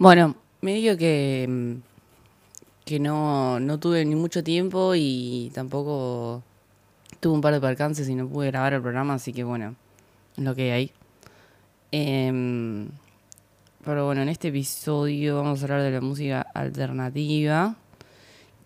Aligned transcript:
Bueno, 0.00 0.34
me 0.62 0.72
digo 0.72 0.96
que, 0.96 1.46
mm, 1.46 1.74
que 2.86 2.98
no, 2.98 3.60
no 3.60 3.78
tuve 3.78 4.02
ni 4.06 4.14
mucho 4.14 4.42
tiempo 4.42 4.94
y 4.96 5.50
tampoco 5.54 6.42
tuve 7.20 7.34
un 7.34 7.42
par 7.42 7.52
de 7.52 7.60
percances 7.60 8.08
y 8.08 8.14
no 8.14 8.26
pude 8.26 8.46
grabar 8.46 8.72
el 8.72 8.80
programa, 8.80 9.12
así 9.12 9.34
que 9.34 9.44
bueno, 9.44 9.76
lo 10.38 10.54
que 10.54 10.72
hay. 10.72 10.92
Em, 11.92 12.88
pero 13.84 14.06
bueno, 14.06 14.22
en 14.22 14.30
este 14.30 14.48
episodio 14.48 15.36
vamos 15.36 15.60
a 15.60 15.64
hablar 15.64 15.82
de 15.82 15.90
la 15.90 16.00
música 16.00 16.40
alternativa. 16.54 17.76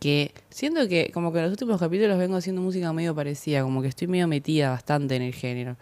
Que 0.01 0.33
siento 0.51 0.89
que 0.89 1.11
como 1.13 1.33
que 1.33 1.39
en 1.39 1.45
los 1.47 1.53
últimos 1.53 1.81
capítulos 1.81 2.17
vengo 2.19 2.37
haciendo 2.37 2.63
música 2.63 2.93
medio 2.93 3.15
parecida, 3.15 3.63
como 3.65 3.83
que 3.83 3.89
estoy 3.89 4.07
medio 4.09 4.29
metida 4.29 4.71
bastante 4.71 5.17
en 5.17 5.23
el 5.23 5.35
género. 5.35 5.77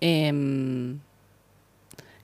Em, 0.00 1.00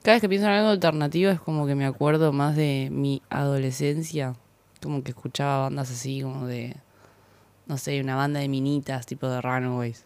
cada 0.02 0.14
vez 0.14 0.20
que 0.20 0.28
pienso 0.28 0.46
en 0.46 0.54
algo 0.54 0.70
alternativo 0.70 1.30
es 1.30 1.40
como 1.40 1.66
que 1.66 1.74
me 1.74 1.84
acuerdo 1.84 2.32
más 2.32 2.56
de 2.56 2.88
mi 2.90 3.22
adolescencia. 3.30 4.34
Como 4.82 5.02
que 5.02 5.10
escuchaba 5.10 5.62
bandas 5.62 5.90
así, 5.90 6.23
como 6.23 6.46
de, 6.46 6.77
no 7.66 7.78
sé, 7.78 8.00
una 8.00 8.14
banda 8.14 8.40
de 8.40 8.48
minitas, 8.48 9.06
tipo 9.06 9.28
de 9.28 9.40
Runaways. 9.40 10.04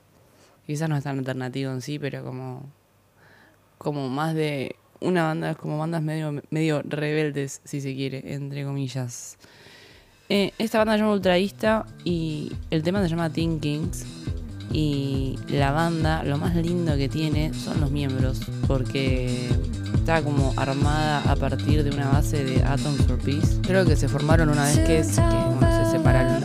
Quizás 0.66 0.88
no 0.88 0.96
es 0.96 1.04
tan 1.04 1.18
alternativo 1.18 1.72
en 1.72 1.82
sí, 1.82 1.98
pero 1.98 2.24
como, 2.24 2.64
como 3.78 4.08
más 4.08 4.34
de 4.34 4.76
una 5.00 5.24
banda, 5.24 5.54
como 5.54 5.78
bandas 5.78 6.02
medio, 6.02 6.42
medio 6.50 6.82
rebeldes, 6.82 7.60
si 7.64 7.80
se 7.80 7.94
quiere, 7.94 8.32
entre 8.32 8.64
comillas. 8.64 9.36
Eh, 10.28 10.52
esta 10.58 10.78
banda 10.78 10.94
se 10.94 11.00
llama 11.00 11.12
Ultraísta 11.12 11.84
y 12.04 12.52
el 12.70 12.82
tema 12.82 13.02
se 13.02 13.08
llama 13.08 13.30
Teen 13.30 13.60
Kings. 13.60 14.06
Y 14.72 15.38
la 15.48 15.70
banda, 15.72 16.22
lo 16.22 16.38
más 16.38 16.54
lindo 16.56 16.96
que 16.96 17.10
tiene 17.10 17.52
son 17.52 17.82
los 17.82 17.90
miembros, 17.90 18.40
porque 18.66 19.50
está 20.02 20.20
como 20.20 20.52
armada 20.56 21.22
a 21.30 21.36
partir 21.36 21.84
de 21.84 21.90
una 21.90 22.08
base 22.08 22.44
de 22.44 22.64
Atoms 22.64 23.06
for 23.06 23.18
Peace. 23.18 23.60
Creo 23.62 23.84
que 23.84 23.94
se 23.94 24.08
formaron 24.08 24.48
una 24.48 24.64
vez 24.64 24.78
que, 24.80 25.04
se 25.04 25.22
separaron 25.92 26.42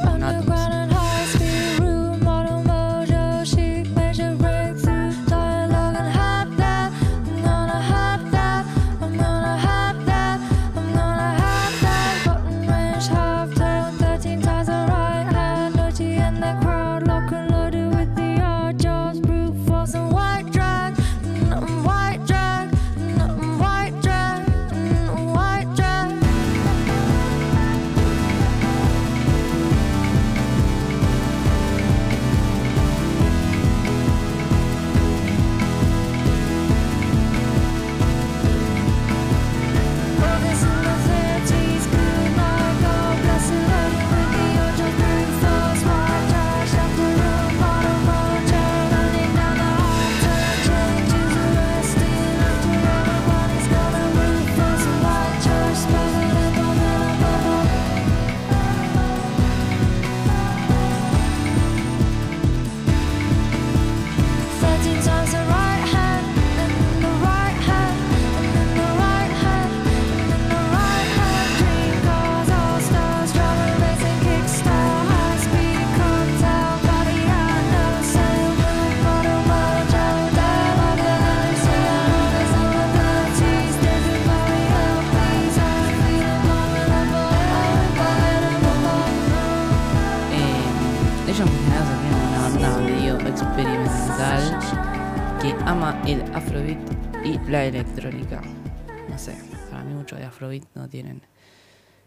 tienen. 100.87 101.21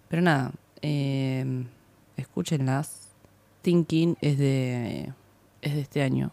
Pero 0.09 0.23
nada, 0.23 0.53
eh, 0.83 1.65
escúchenlas. 2.17 3.09
Thinking 3.63 4.17
es 4.21 4.39
de, 4.39 5.13
es 5.61 5.75
de 5.75 5.81
este 5.81 6.03
año, 6.03 6.33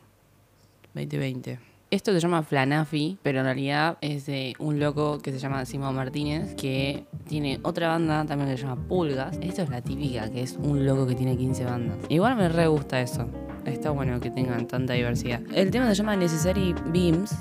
2020. 0.94 1.60
Esto 1.90 2.12
se 2.12 2.20
llama 2.20 2.44
Flanafi, 2.44 3.18
pero 3.24 3.40
en 3.40 3.46
realidad 3.46 3.98
es 4.02 4.26
de 4.26 4.56
un 4.60 4.78
loco 4.78 5.20
que 5.20 5.32
se 5.32 5.40
llama 5.40 5.64
Simón 5.66 5.96
Martínez, 5.96 6.54
que 6.56 7.06
tiene 7.30 7.60
otra 7.64 7.88
banda 7.88 8.26
también 8.26 8.50
que 8.50 8.58
se 8.58 8.64
llama 8.64 8.88
Pulgas. 8.90 9.38
Esto 9.42 9.62
es 9.62 9.70
la 9.70 9.82
típica, 9.82 10.30
que 10.30 10.42
es 10.42 10.58
un 10.62 10.86
loco 10.86 11.08
que 11.08 11.16
tiene 11.16 11.38
15 11.38 11.64
bandas. 11.64 11.98
Igual 12.10 12.36
me 12.36 12.50
re 12.50 12.68
gusta 12.68 13.00
eso. 13.00 13.30
Está 13.66 13.92
bueno 13.92 14.20
que 14.20 14.30
tengan 14.32 14.68
tanta 14.68 14.94
diversidad. 14.94 15.42
El 15.54 15.72
tema 15.72 15.88
se 15.88 15.96
llama 15.96 16.18
Necessary 16.18 16.76
Beams. 16.88 17.34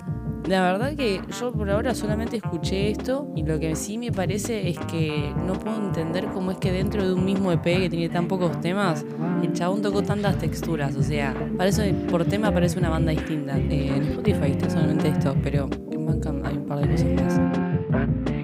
La 0.47 0.62
verdad 0.62 0.95
que 0.95 1.21
yo 1.41 1.53
por 1.53 1.69
ahora 1.71 1.93
solamente 1.93 2.37
escuché 2.37 2.91
esto 2.91 3.29
y 3.34 3.43
lo 3.43 3.59
que 3.59 3.75
sí 3.75 3.99
me 3.99 4.12
parece 4.12 4.69
es 4.69 4.79
que 4.79 5.33
no 5.45 5.55
puedo 5.55 5.77
entender 5.77 6.27
cómo 6.33 6.53
es 6.53 6.59
que 6.59 6.71
dentro 6.71 7.05
de 7.05 7.15
un 7.15 7.25
mismo 7.25 7.51
EP 7.51 7.65
que 7.65 7.91
tiene 7.91 8.09
tan 8.09 8.29
pocos 8.29 8.61
temas, 8.61 9.05
el 9.43 9.53
chabón 9.55 9.83
tocó 9.83 10.03
tantas 10.03 10.39
texturas. 10.39 10.95
O 10.95 11.03
sea, 11.03 11.34
parece, 11.57 11.93
por 12.11 12.25
tema 12.25 12.53
parece 12.53 12.79
una 12.79 12.91
banda 12.91 13.11
distinta. 13.11 13.59
Eh, 13.59 13.93
en 13.97 14.03
Spotify 14.05 14.53
está 14.53 14.71
solamente 14.71 15.09
esto, 15.09 15.34
pero 15.43 15.69
en 15.91 16.07
Bandcamp 16.07 16.47
hay 16.47 16.57
un 16.57 16.67
par 16.67 16.78
de 16.78 17.17
cosas. 17.17 18.36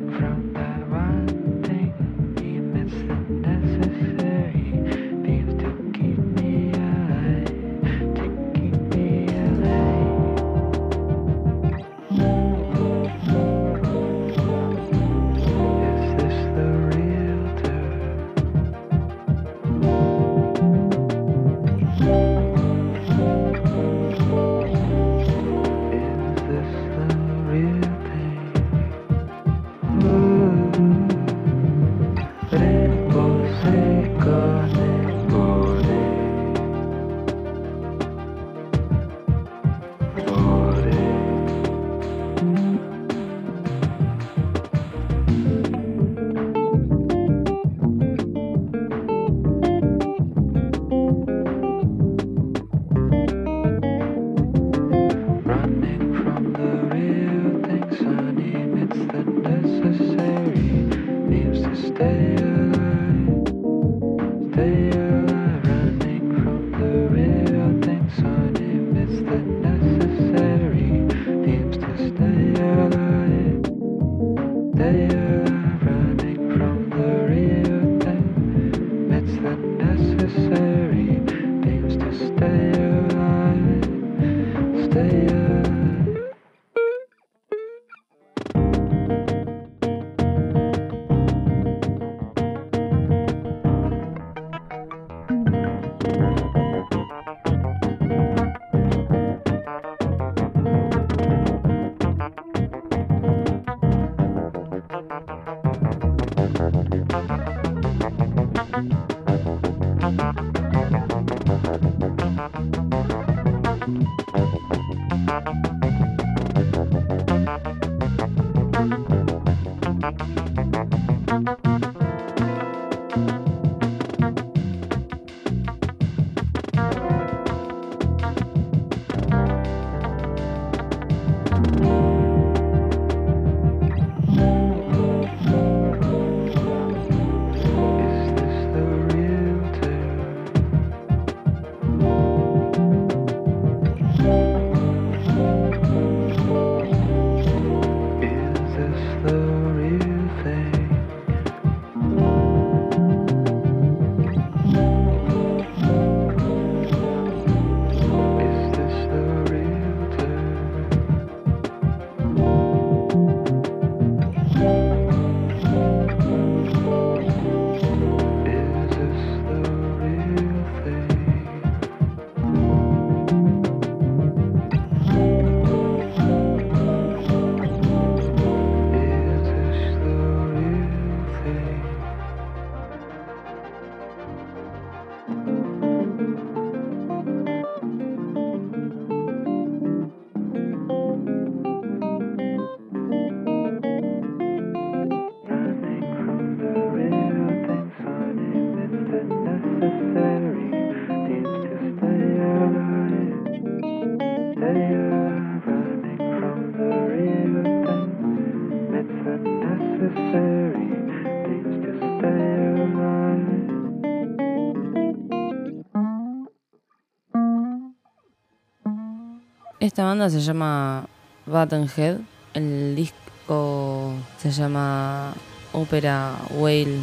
Esta 219.82 220.04
banda 220.04 220.30
se 220.30 220.40
llama 220.40 221.06
Buttonhead. 221.44 222.18
El 222.54 222.94
disco 222.94 224.14
se 224.38 224.52
llama 224.52 225.34
Opera 225.72 226.36
Whale 226.50 227.00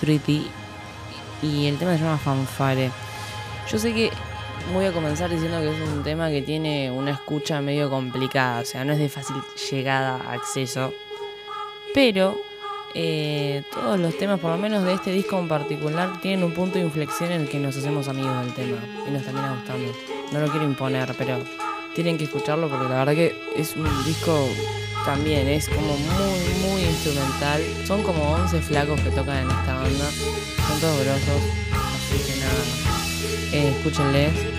3D. 0.00 0.42
Y 1.42 1.66
el 1.66 1.76
tema 1.76 1.92
se 1.92 2.02
llama 2.02 2.16
Fanfare. 2.16 2.90
Yo 3.70 3.78
sé 3.78 3.92
que 3.92 4.10
voy 4.72 4.86
a 4.86 4.92
comenzar 4.92 5.30
diciendo 5.30 5.60
que 5.60 5.70
es 5.70 5.88
un 5.88 6.02
tema 6.02 6.30
que 6.30 6.42
tiene 6.42 6.90
una 6.90 7.12
escucha 7.12 7.60
medio 7.60 7.90
complicada. 7.90 8.60
O 8.60 8.64
sea, 8.64 8.84
no 8.84 8.92
es 8.92 8.98
de 8.98 9.08
fácil 9.08 9.36
llegada, 9.70 10.32
acceso. 10.32 10.92
Pero 11.94 12.40
eh, 12.94 13.62
todos 13.72 13.98
los 13.98 14.16
temas, 14.18 14.40
por 14.40 14.50
lo 14.50 14.58
menos 14.58 14.84
de 14.84 14.94
este 14.94 15.10
disco 15.12 15.38
en 15.38 15.48
particular, 15.48 16.20
tienen 16.20 16.44
un 16.44 16.52
punto 16.52 16.78
de 16.78 16.84
inflexión 16.84 17.32
en 17.32 17.42
el 17.42 17.48
que 17.48 17.58
nos 17.58 17.76
hacemos 17.76 18.08
amigos 18.08 18.34
del 18.44 18.54
tema. 18.54 18.78
Y 19.06 19.10
nos 19.10 19.22
termina 19.22 19.54
gustando. 19.54 19.92
No 20.32 20.40
lo 20.40 20.48
quiero 20.48 20.64
imponer, 20.64 21.14
pero 21.16 21.38
tienen 21.94 22.16
que 22.16 22.24
escucharlo 22.24 22.68
porque 22.68 22.88
la 22.88 23.04
verdad 23.04 23.14
que 23.14 23.34
es 23.56 23.76
un 23.76 24.04
disco 24.04 24.48
también, 25.04 25.48
es 25.48 25.68
como 25.68 25.96
muy, 25.96 26.70
muy 26.70 26.82
instrumental. 26.82 27.62
Son 27.86 28.02
como 28.02 28.32
11 28.34 28.60
flacos 28.60 29.00
que 29.00 29.10
tocan 29.10 29.38
en 29.38 29.50
esta 29.50 29.74
banda. 29.74 30.10
Son 30.68 30.80
todos 30.80 31.04
grosos. 31.04 31.42
Así 31.72 32.32
que 32.32 32.40
nada, 32.40 32.62
eh, 33.52 33.74
escúchenles. 33.76 34.51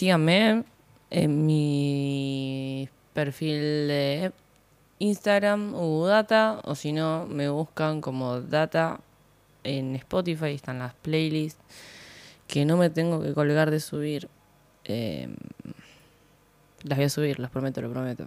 Síganme 0.00 0.64
en 1.10 1.44
mi 1.44 2.88
perfil 3.12 3.60
de 3.86 4.32
Instagram 4.98 5.74
o 5.74 6.06
Data, 6.06 6.58
o 6.64 6.74
si 6.74 6.92
no, 6.92 7.26
me 7.26 7.50
buscan 7.50 8.00
como 8.00 8.40
Data 8.40 9.00
en 9.62 9.94
Spotify, 9.96 10.52
están 10.54 10.78
las 10.78 10.94
playlists 10.94 11.60
que 12.48 12.64
no 12.64 12.78
me 12.78 12.88
tengo 12.88 13.20
que 13.20 13.34
colgar 13.34 13.70
de 13.70 13.78
subir. 13.78 14.30
Em, 14.84 15.36
las 16.82 16.96
voy 16.96 17.04
a 17.04 17.10
subir, 17.10 17.38
las 17.38 17.50
prometo, 17.50 17.82
lo 17.82 17.90
prometo. 17.90 18.24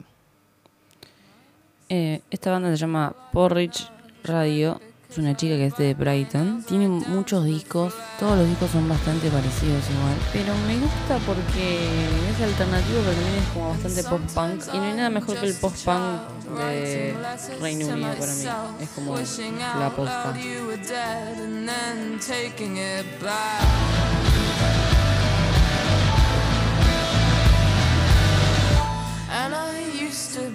Eh, 1.89 2.21
esta 2.29 2.51
banda 2.51 2.69
se 2.69 2.77
llama 2.77 3.15
Porridge 3.31 3.89
Radio. 4.23 4.79
Es 5.13 5.19
una 5.19 5.37
chica 5.37 5.55
que 5.57 5.67
es 5.67 5.77
de 5.77 5.93
Brighton. 5.93 6.63
Tiene 6.67 6.87
muchos 6.87 7.45
discos. 7.45 7.93
Todos 8.19 8.35
los 8.35 8.49
discos 8.49 8.71
son 8.71 8.89
bastante 8.89 9.29
parecidos 9.29 9.83
igual. 9.91 10.15
Pero 10.33 10.55
me 10.65 10.75
gusta 10.79 11.19
porque 11.27 11.85
es 12.31 12.41
alternativo, 12.41 12.99
pero 13.05 13.13
también 13.13 13.35
es 13.37 13.47
como 13.53 13.69
bastante 13.69 14.03
post-punk. 14.05 14.73
Y 14.73 14.77
no 14.77 14.83
hay 14.83 14.93
nada 14.93 15.11
mejor 15.11 15.37
que 15.37 15.45
el 15.45 15.53
post-punk 15.53 16.19
de 16.57 17.15
Reino 17.61 17.85
Unido 17.89 18.15
para 18.17 18.33
mí. 18.33 18.43
Es 18.81 18.89
como 18.89 19.15
la 19.15 19.91
post-punk. 19.91 20.35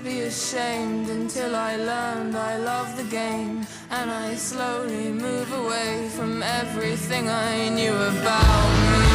Be 0.09 0.21
ashamed 0.23 1.11
until 1.11 1.55
I 1.55 1.77
learned 1.77 2.35
I 2.35 2.57
love 2.57 2.97
the 2.97 3.05
game. 3.05 3.67
And 3.91 4.11
I 4.11 4.35
slowly 4.37 5.13
move 5.13 5.51
away 5.53 6.09
from 6.17 6.43
everything 6.43 7.29
I 7.29 7.69
knew 7.69 7.93
about 7.93 8.71
me. 8.93 9.09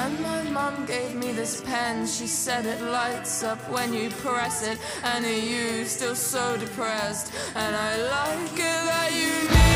And 0.00 0.14
my 0.20 0.42
mum 0.56 0.84
gave 0.84 1.14
me 1.14 1.32
this 1.32 1.62
pen. 1.62 2.06
She 2.06 2.26
said 2.26 2.66
it 2.66 2.82
lights 2.82 3.42
up 3.42 3.60
when 3.70 3.94
you 3.94 4.10
press 4.26 4.56
it. 4.70 4.78
And 5.04 5.24
are 5.24 5.42
you 5.52 5.86
still 5.86 6.16
so 6.16 6.58
depressed? 6.58 7.32
And 7.54 7.74
I 7.74 7.90
like 8.16 8.58
it 8.72 8.80
that 8.90 9.10
you 9.20 9.67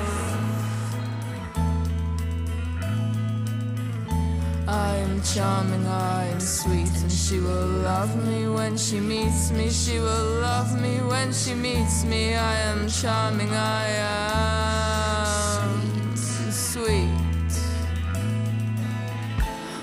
I'm 4.69 5.23
charming, 5.23 5.87
I'm 5.87 6.39
sweet, 6.39 6.95
and 7.01 7.11
she 7.11 7.39
will 7.39 7.67
love 7.89 8.15
me 8.27 8.47
when 8.47 8.77
she 8.77 9.01
meets 9.01 9.51
me. 9.53 9.71
She 9.71 10.01
will 10.01 10.41
love 10.43 10.79
me 10.83 10.99
when 10.99 11.33
she 11.33 11.55
meets 11.55 12.05
me. 12.05 12.35
I 12.35 12.57
am 12.71 12.89
charming, 12.89 13.51
I 13.51 13.89
am 15.65 16.15
sweet. 16.53 17.53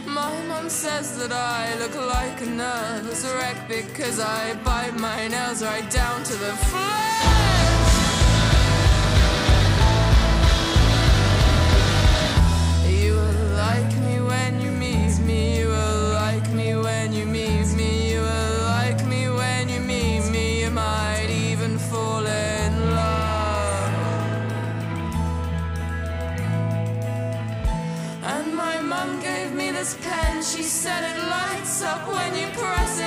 My 0.05 0.45
mom 0.47 0.69
says 0.69 1.17
that 1.17 1.31
I 1.31 1.75
look 1.79 1.95
like 1.95 2.39
a 2.41 2.45
nervous 2.45 3.25
wreck 3.33 3.67
because 3.67 4.19
I 4.19 4.53
bite 4.63 4.95
my 4.99 5.27
nails 5.27 5.63
right 5.63 5.89
down 5.89 6.23
to 6.23 6.33
the 6.33 6.55
flesh. 6.69 7.60
Pen. 29.95 30.41
She 30.43 30.63
said 30.63 31.03
it 31.11 31.19
lights 31.27 31.81
up 31.81 32.07
when 32.07 32.35
you 32.35 32.47
press 32.57 32.99
it. 32.99 33.00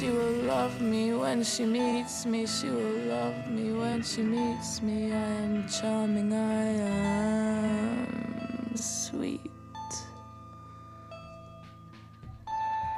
She 0.00 0.08
will 0.08 0.32
love 0.48 0.80
me 0.80 1.12
when 1.12 1.44
she 1.44 1.66
meets 1.66 2.24
me. 2.24 2.46
She 2.46 2.70
will 2.70 3.00
love 3.14 3.50
me 3.50 3.70
when 3.74 4.02
she 4.02 4.22
meets 4.22 4.80
me. 4.80 5.12
I 5.12 5.16
am 5.16 5.68
charming, 5.68 6.32
I 6.32 6.64
am 6.88 8.76
sweet. 8.76 9.49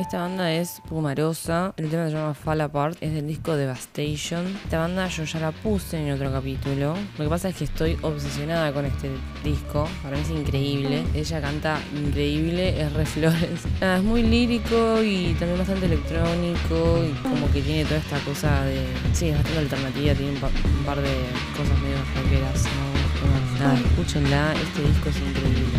Esta 0.02 0.18
banda 0.18 0.52
es 0.52 0.82
Pumarosa, 0.88 1.74
el 1.76 1.88
tema 1.88 2.06
se 2.06 2.12
llama 2.14 2.34
Fall 2.34 2.60
Apart, 2.60 2.98
es 3.00 3.14
del 3.14 3.28
disco 3.28 3.54
Devastation. 3.54 4.44
Esta 4.64 4.80
banda 4.80 5.06
yo 5.06 5.22
ya 5.22 5.38
la 5.38 5.52
puse 5.52 5.96
en 6.04 6.12
otro 6.12 6.30
capítulo. 6.32 6.96
Lo 7.18 7.24
que 7.24 7.30
pasa 7.30 7.48
es 7.50 7.54
que 7.56 7.64
estoy 7.64 7.96
obsesionada 8.02 8.72
con 8.72 8.84
este 8.84 9.10
disco, 9.44 9.88
para 10.02 10.16
mí 10.16 10.22
es 10.24 10.30
increíble. 10.30 11.04
Ella 11.14 11.40
canta 11.40 11.78
increíble, 11.94 12.82
es 12.82 12.92
re 12.92 13.06
flores. 13.06 13.60
Nada, 13.80 13.98
es 13.98 14.02
muy 14.02 14.24
lírico 14.24 15.00
y 15.02 15.34
también 15.38 15.58
bastante 15.58 15.86
electrónico 15.86 16.98
y 17.04 17.12
como 17.22 17.50
que 17.52 17.62
tiene 17.62 17.84
toda 17.84 17.98
esta 18.00 18.18
cosa 18.20 18.64
de... 18.64 18.84
Sí, 19.12 19.28
es 19.28 19.36
bastante 19.36 19.58
alternativa, 19.60 20.14
tiene 20.14 20.32
un, 20.32 20.38
pa- 20.40 20.48
un 20.78 20.84
par 20.84 21.00
de 21.00 21.14
cosas 21.56 21.78
medio 21.80 21.96
rockeras. 22.16 22.64
¿no? 22.64 23.62
Nada, 23.62 23.78
escúchenla, 23.78 24.52
este 24.54 24.82
disco 24.82 25.08
es 25.10 25.16
increíble, 25.18 25.78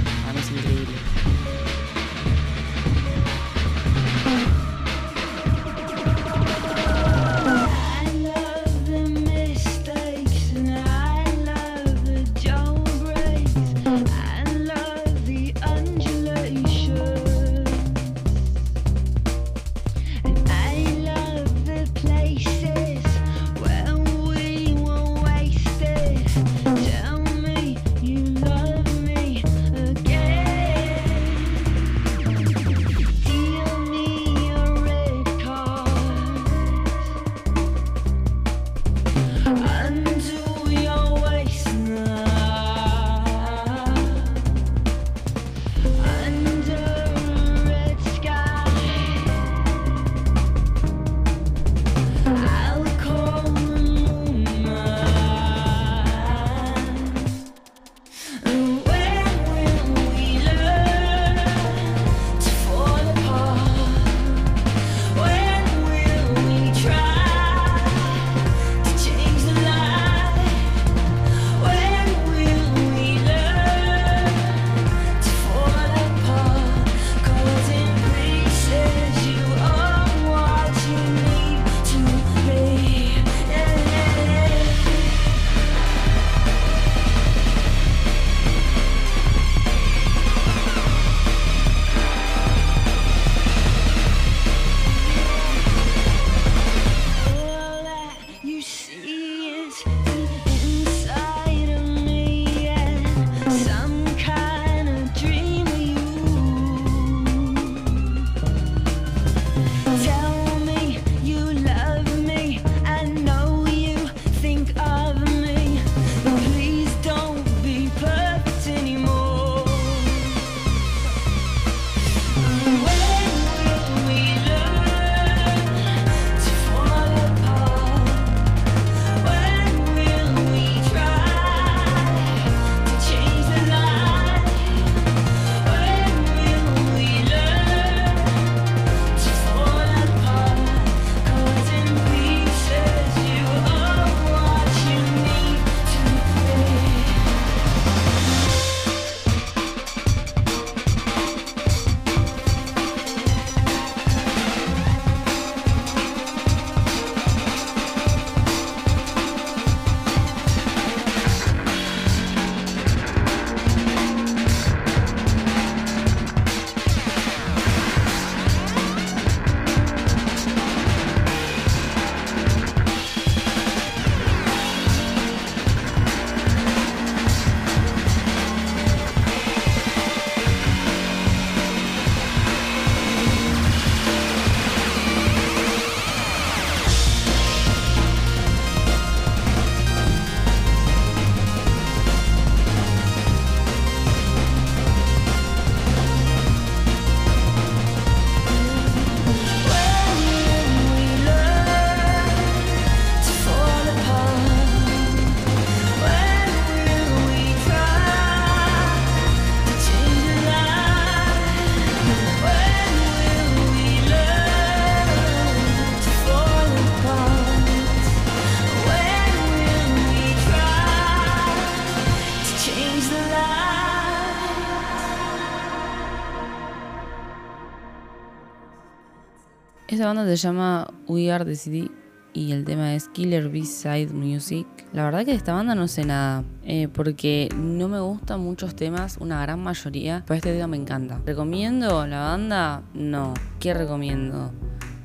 Esta 230.04 230.14
banda 230.14 230.26
se 230.28 230.36
llama 230.36 230.86
We 231.08 231.32
Are 231.32 231.46
the 231.46 231.56
City 231.56 231.90
y 232.34 232.52
el 232.52 232.66
tema 232.66 232.94
es 232.94 233.08
Killer 233.08 233.48
B-Side 233.48 234.10
Music. 234.12 234.68
La 234.92 235.06
verdad 235.06 235.20
que 235.20 235.32
de 235.32 235.38
esta 235.38 235.54
banda 235.54 235.76
no 235.76 235.88
sé 235.88 236.04
nada, 236.04 236.44
eh, 236.66 236.90
porque 236.90 237.48
no 237.56 237.88
me 237.88 238.02
gustan 238.02 238.42
muchos 238.42 238.76
temas, 238.76 239.16
una 239.22 239.42
gran 239.44 239.64
mayoría, 239.64 240.26
pero 240.28 240.36
este 240.36 240.52
tema 240.52 240.68
me 240.68 240.76
encanta. 240.76 241.22
¿Recomiendo 241.26 242.06
la 242.06 242.20
banda? 242.20 242.82
No. 242.94 243.34
¿Qué 243.62 243.74
recomiendo? 243.74 244.52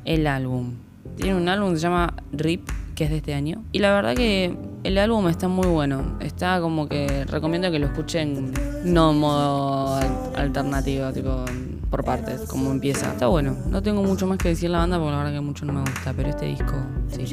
El 0.05 0.27
álbum. 0.27 0.73
Tiene 1.15 1.37
un 1.37 1.49
álbum 1.49 1.71
que 1.71 1.77
se 1.77 1.83
llama 1.83 2.13
RIP, 2.33 2.69
que 2.97 3.05
es 3.05 3.11
de 3.11 3.19
este 3.19 3.35
año. 3.35 3.63
Y 3.71 3.79
la 3.79 3.93
verdad 3.93 4.17
que 4.17 4.59
el 4.83 4.99
álbum 4.99 5.29
está 5.29 5.47
muy 5.47 5.69
bueno. 5.69 6.19
Está 6.19 6.61
como 6.61 6.89
que 6.89 7.25
recomiendo 7.25 7.71
que 7.71 7.79
lo 7.79 7.87
escuchen 7.87 8.53
no 8.85 9.13
modo 9.13 9.95
al- 9.95 10.35
alternativo, 10.35 11.13
tipo 11.13 11.45
por 11.91 12.05
partes, 12.05 12.43
como 12.43 12.71
empieza. 12.71 13.13
Está 13.13 13.27
bueno. 13.27 13.57
No 13.69 13.83
tengo 13.83 14.03
mucho 14.03 14.27
más 14.27 14.39
que 14.39 14.49
decir 14.49 14.71
la 14.71 14.79
banda 14.79 14.99
porque 14.99 15.13
la 15.13 15.19
verdad 15.19 15.33
que 15.33 15.41
mucho 15.41 15.65
no 15.65 15.73
me 15.73 15.81
gusta, 15.81 16.13
pero 16.15 16.29
este 16.29 16.47
disco 16.47 16.75
sí. 17.09 17.25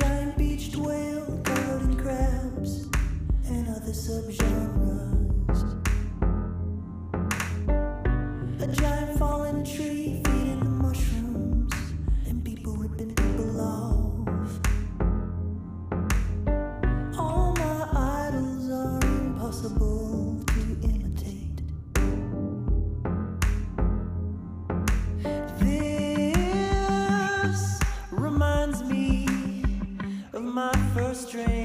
A 8.62 8.68
giant 8.68 9.18
fallen 9.18 9.64
tree 9.64 10.05
first 30.96 31.30
dream. 31.30 31.65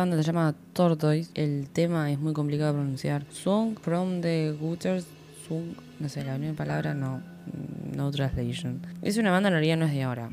Banda 0.00 0.16
se 0.16 0.22
llama 0.22 0.54
Tortoise. 0.72 1.30
El 1.34 1.68
tema 1.72 2.10
es 2.10 2.18
muy 2.18 2.32
complicado 2.32 2.72
de 2.72 2.78
pronunciar. 2.78 3.24
Song 3.30 3.78
from 3.80 4.20
the 4.20 4.52
Gutters. 4.58 5.06
Song, 5.46 5.74
no 5.98 6.08
sé, 6.08 6.24
la 6.24 6.34
primera 6.34 6.54
palabra 6.54 6.94
no. 6.94 7.22
No 7.94 8.10
translation. 8.10 8.80
Es 9.02 9.16
una 9.16 9.30
banda, 9.30 9.48
en 9.48 9.54
realidad 9.54 9.76
no 9.76 9.86
es 9.86 9.92
de 9.92 10.02
ahora. 10.02 10.30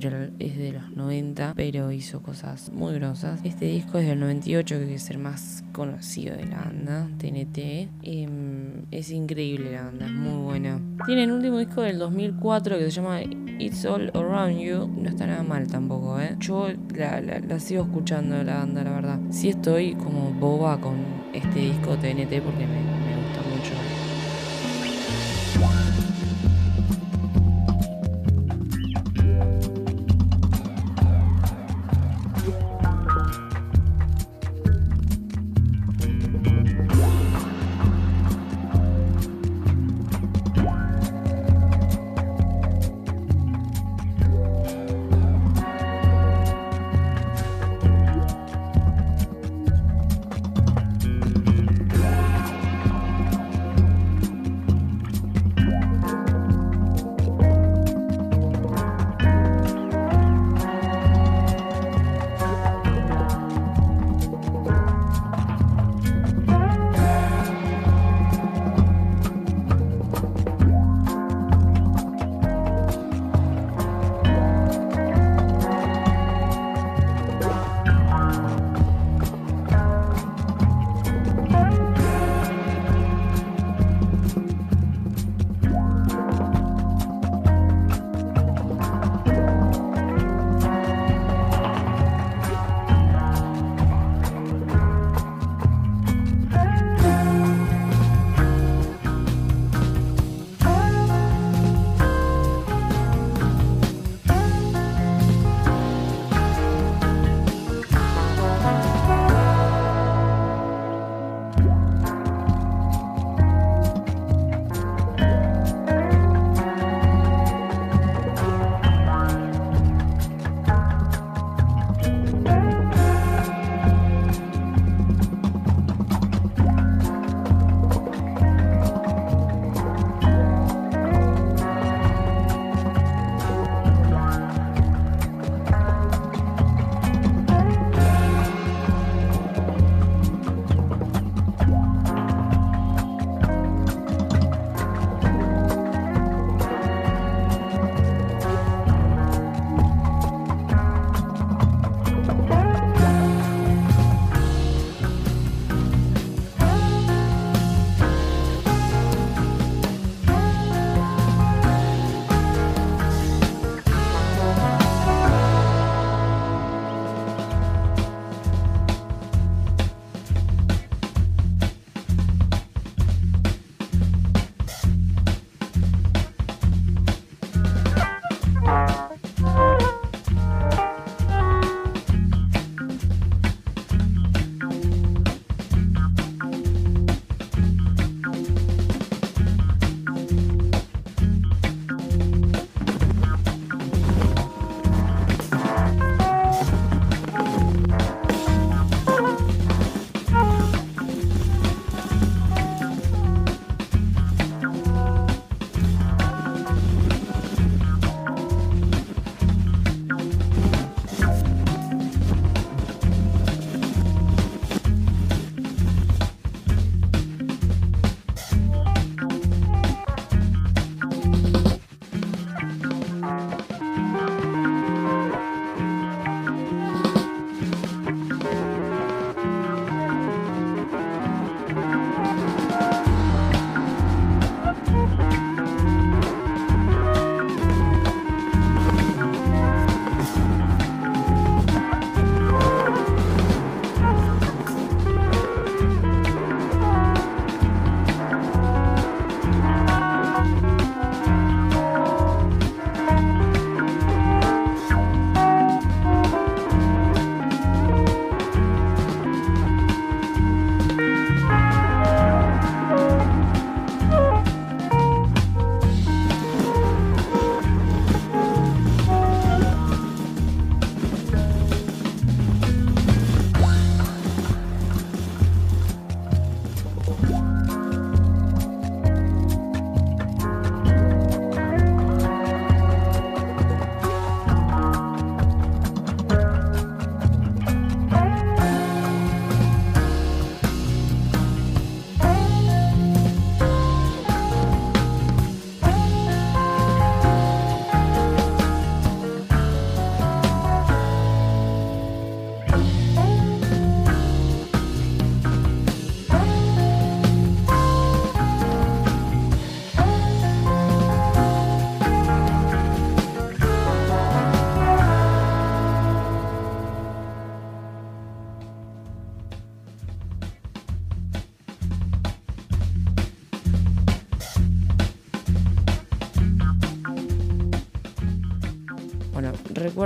Pero 0.00 0.24
es 0.40 0.58
de 0.58 0.72
los 0.72 0.90
90. 0.96 1.52
Pero 1.54 1.92
hizo 1.92 2.20
cosas 2.20 2.72
muy 2.72 2.94
grosas. 2.94 3.38
Este 3.44 3.66
disco 3.66 3.98
es 3.98 4.08
del 4.08 4.18
98, 4.18 4.76
que 4.80 4.94
es 4.96 5.08
el 5.10 5.18
más 5.18 5.62
conocido 5.72 6.36
de 6.36 6.46
la 6.46 6.56
banda. 6.62 7.08
TNT. 7.18 7.88
Em, 8.02 8.86
es 8.90 9.10
increíble 9.12 9.70
la 9.70 9.82
banda, 9.84 10.06
es 10.06 10.12
muy 10.12 10.42
buena. 10.42 10.80
Tienen 11.06 11.30
un 11.30 11.36
último 11.36 11.58
disco 11.58 11.82
del 11.82 11.98
2004 12.00 12.76
que 12.76 12.84
se 12.86 12.90
llama 12.90 13.20
It's 13.22 13.84
All 13.84 14.10
Around 14.14 14.58
You. 14.58 14.88
No 15.00 15.08
está 15.08 15.28
nada 15.28 15.44
mal 15.44 15.68
tampoco, 15.68 16.20
¿eh? 16.20 16.34
Yo 16.40 16.66
la, 16.96 17.20
la- 17.20 17.38
la 17.38 17.60
sigo 17.60 17.84
escuchando 17.84 18.42
la 18.42 18.56
banda, 18.58 18.82
la 18.82 18.90
verdad. 18.90 19.20
Sí 19.30 19.50
estoy 19.50 19.94
como 19.94 20.32
boba 20.32 20.80
con 20.80 20.96
este 21.32 21.60
disco 21.60 21.96
TNT 21.98 22.42
porque 22.42 22.66
me, 22.66 23.03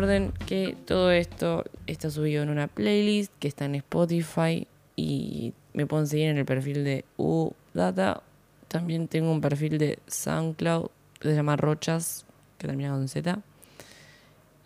recuerden 0.01 0.33
que 0.47 0.77
todo 0.87 1.11
esto 1.11 1.65
está 1.89 2.09
subido 2.09 2.45
en 2.45 2.51
una 2.51 2.69
playlist 2.69 3.33
que 3.41 3.49
está 3.49 3.65
en 3.65 3.75
Spotify 3.75 4.65
y 4.95 5.53
me 5.73 5.87
pueden 5.87 6.07
seguir 6.07 6.29
en 6.29 6.39
el 6.39 6.45
perfil 6.45 6.85
de 6.85 7.05
UData. 7.17 8.23
También 8.69 9.09
tengo 9.09 9.33
un 9.33 9.41
perfil 9.41 9.77
de 9.77 9.99
SoundCloud 10.07 10.91
que 11.19 11.31
se 11.31 11.35
llama 11.35 11.57
Rochas, 11.57 12.25
que 12.59 12.69
termina 12.69 12.91
con 12.91 13.09
Z. 13.09 13.41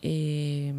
Eh, 0.02 0.74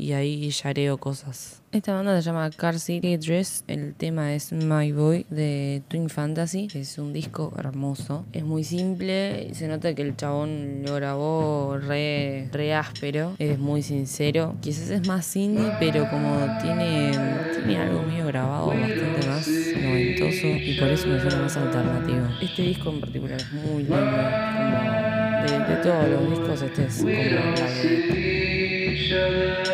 y 0.00 0.14
ahí 0.14 0.50
yareo 0.50 0.98
cosas. 0.98 1.60
Esta 1.72 1.94
banda 1.94 2.20
se 2.20 2.22
llama 2.22 2.50
Car 2.50 2.80
City 2.80 3.16
Dress. 3.16 3.62
El 3.68 3.94
tema 3.94 4.34
es 4.34 4.50
My 4.50 4.90
Boy 4.90 5.24
de 5.30 5.82
Twin 5.86 6.08
Fantasy. 6.08 6.66
Es 6.74 6.98
un 6.98 7.12
disco 7.12 7.52
hermoso. 7.56 8.26
Es 8.32 8.42
muy 8.42 8.64
simple. 8.64 9.54
Se 9.54 9.68
nota 9.68 9.94
que 9.94 10.02
el 10.02 10.16
chabón 10.16 10.82
lo 10.84 10.96
grabó 10.96 11.78
re, 11.78 12.48
re 12.50 12.74
áspero. 12.74 13.36
Es 13.38 13.56
muy 13.58 13.82
sincero. 13.82 14.56
Quizás 14.60 14.90
es 14.90 15.06
más 15.06 15.36
indie, 15.36 15.70
pero 15.78 16.10
como 16.10 16.40
tiene, 16.60 17.12
tiene 17.52 17.76
algo 17.76 18.02
medio 18.02 18.26
grabado 18.26 18.66
bastante 18.68 19.28
más 19.28 19.46
noventoso. 19.46 20.46
Y 20.46 20.76
por 20.80 20.88
eso 20.88 21.06
me 21.06 21.20
suena 21.20 21.42
más 21.42 21.56
alternativo. 21.56 22.26
Este 22.42 22.62
disco 22.62 22.90
en 22.90 23.00
particular 23.00 23.38
es 23.38 23.52
muy 23.52 23.84
lindo. 23.84 23.96
Como 23.96 25.46
de, 25.46 25.58
de 25.68 25.76
todos 25.82 26.08
los 26.08 26.30
discos, 26.30 26.62
este 26.62 26.86
es 26.86 26.98
como 26.98 27.10
la 27.10 27.70
de 27.70 29.69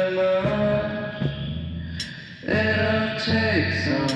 take 3.27 3.73
some 3.75 4.16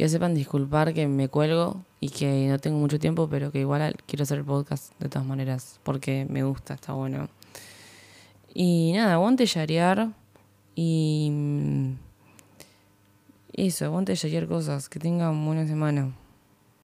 que 0.00 0.08
sepan 0.08 0.32
disculpar 0.32 0.94
que 0.94 1.06
me 1.06 1.28
cuelgo 1.28 1.84
y 2.00 2.08
que 2.08 2.48
no 2.48 2.58
tengo 2.58 2.78
mucho 2.78 2.98
tiempo, 2.98 3.28
pero 3.28 3.52
que 3.52 3.60
igual 3.60 3.94
quiero 4.06 4.22
hacer 4.22 4.38
el 4.38 4.46
podcast 4.46 4.98
de 4.98 5.10
todas 5.10 5.28
maneras, 5.28 5.78
porque 5.82 6.26
me 6.26 6.42
gusta, 6.42 6.72
está 6.72 6.94
bueno. 6.94 7.28
Y 8.54 8.92
nada, 8.94 9.12
aguante 9.12 9.44
yarear 9.44 10.08
y... 10.74 11.28
mm, 11.30 11.92
Eso, 13.52 13.84
aguante 13.84 14.14
yarear 14.14 14.46
cosas. 14.48 14.88
Que 14.88 14.98
tengan 14.98 15.44
buena 15.44 15.66
semana. 15.66 16.14